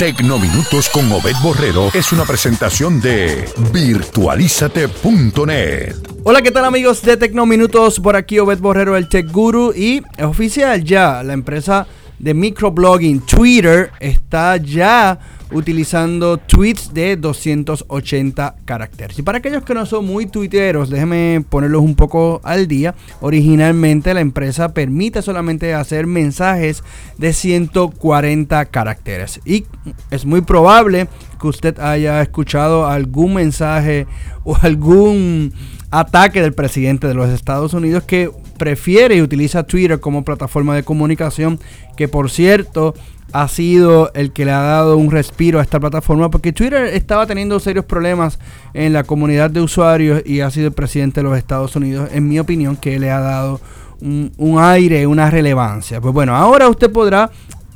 [0.00, 5.94] Tecnominutos con Obed Borrero es una presentación de virtualízate.net.
[6.24, 8.00] Hola, ¿qué tal amigos de Tecnominutos?
[8.00, 11.86] Por aquí Obed Borrero, el Tech Guru y es oficial ya, la empresa
[12.18, 15.18] de microblogging Twitter está ya
[15.52, 19.18] utilizando tweets de 280 caracteres.
[19.18, 22.94] Y para aquellos que no son muy tuiteros, déjenme ponerlos un poco al día.
[23.20, 26.84] Originalmente la empresa permite solamente hacer mensajes
[27.18, 29.40] de 140 caracteres.
[29.44, 29.64] Y
[30.10, 31.08] es muy probable
[31.40, 34.06] que usted haya escuchado algún mensaje
[34.44, 35.52] o algún
[35.90, 40.84] ataque del presidente de los Estados Unidos que prefiere y utiliza Twitter como plataforma de
[40.84, 41.58] comunicación,
[41.96, 42.94] que por cierto
[43.32, 47.26] ha sido el que le ha dado un respiro a esta plataforma porque Twitter estaba
[47.26, 48.38] teniendo serios problemas
[48.74, 52.28] en la comunidad de usuarios y ha sido el presidente de los Estados Unidos, en
[52.28, 53.60] mi opinión, que le ha dado
[54.00, 56.00] un, aire, una relevancia.
[56.00, 57.30] Pues bueno, ahora usted podrá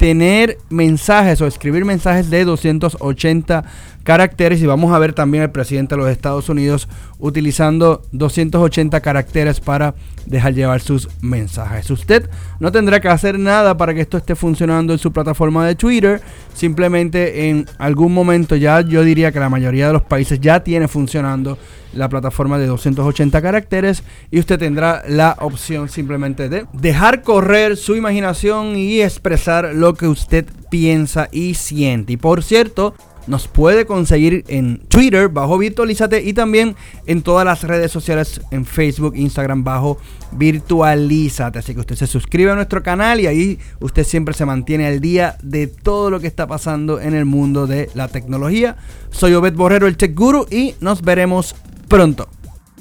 [0.00, 3.64] tener mensajes o escribir mensajes de 280
[4.02, 6.88] caracteres y vamos a ver también al presidente de los Estados Unidos
[7.18, 9.94] utilizando 280 caracteres para
[10.24, 11.90] dejar llevar sus mensajes.
[11.90, 15.74] Usted no tendrá que hacer nada para que esto esté funcionando en su plataforma de
[15.74, 16.22] Twitter.
[16.54, 20.88] Simplemente en algún momento ya yo diría que la mayoría de los países ya tiene
[20.88, 21.58] funcionando
[21.92, 27.96] la plataforma de 280 caracteres y usted tendrá la opción simplemente de dejar correr su
[27.96, 32.14] imaginación y expresar lo que usted piensa y siente.
[32.14, 32.94] Y por cierto,
[33.26, 38.64] nos puede conseguir en Twitter bajo Virtualízate y también en todas las redes sociales en
[38.64, 39.98] Facebook, Instagram bajo
[40.32, 41.58] Virtualízate.
[41.58, 45.00] Así que usted se suscribe a nuestro canal y ahí usted siempre se mantiene al
[45.00, 48.76] día de todo lo que está pasando en el mundo de la tecnología.
[49.10, 51.54] Soy Obed Borrero, el Tech Guru y nos veremos
[51.88, 52.28] pronto.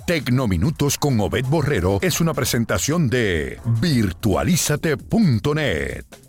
[0.08, 6.29] Tecnominutos con Obed Borrero es una presentación de virtualízate.net.